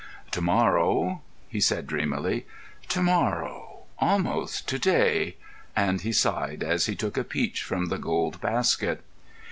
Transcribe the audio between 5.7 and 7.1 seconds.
and he sighed as he